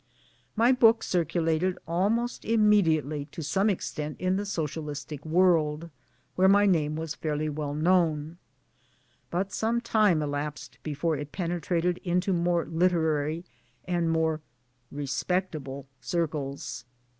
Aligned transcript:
My 0.55 0.71
book 0.71 1.03
circulated 1.03 1.77
almost 1.87 2.43
immediately 2.43 3.25
to 3.25 3.43
some 3.43 3.69
extent 3.69 4.19
in 4.19 4.35
the 4.35 4.47
Socialistic 4.47 5.23
world, 5.23 5.91
where 6.35 6.47
my 6.47 6.65
name 6.65 6.95
was 6.95 7.13
fairly 7.13 7.49
wel! 7.49 7.75
known; 7.75 8.39
but 9.29 9.53
some 9.53 9.79
time 9.79 10.23
elapsed 10.23 10.79
before 10.81 11.17
it 11.17 11.31
penetrated 11.31 11.99
into 11.99 12.33
more 12.33 12.65
literary 12.65 13.45
and 13.85 14.09
more' 14.09 14.41
respect 15.01 15.53
able' 15.53 15.85
circles. 16.01 16.83